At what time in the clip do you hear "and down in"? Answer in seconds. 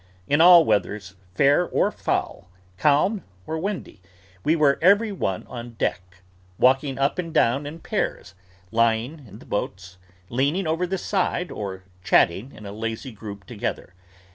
7.19-7.77